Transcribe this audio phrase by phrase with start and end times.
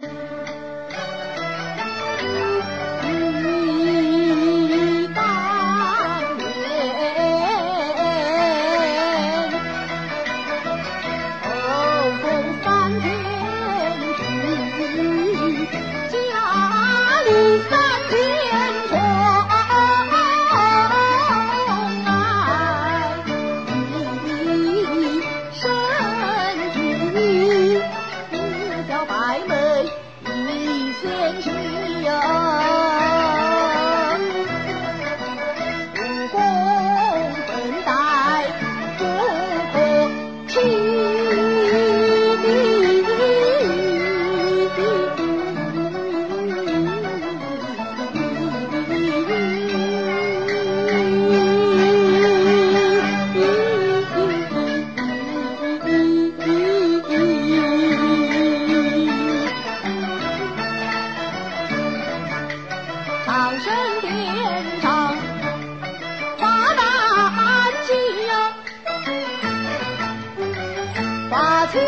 [0.00, 0.06] 忆
[5.12, 5.18] 当
[6.38, 6.46] 年
[11.42, 11.48] 后
[12.22, 12.26] 宫
[12.62, 13.27] 三千
[32.08, 32.47] ya
[71.30, 71.80] 把青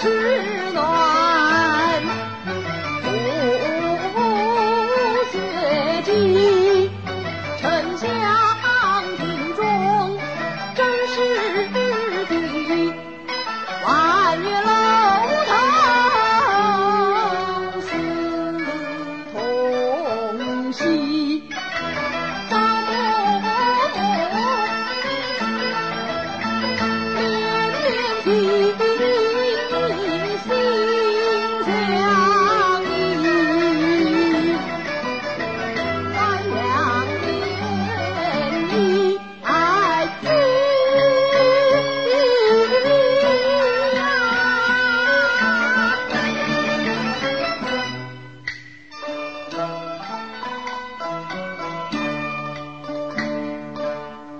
[0.00, 0.67] 丝。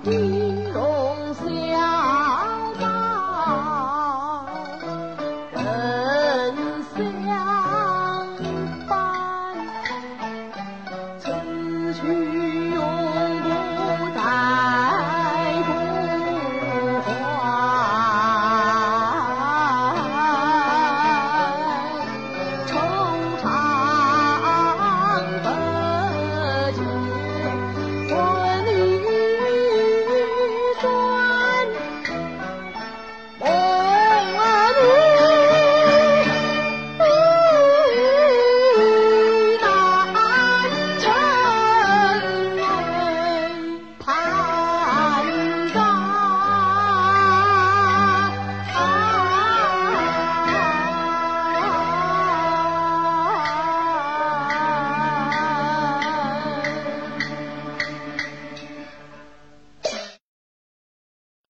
[0.09, 0.38] Mm-hmm.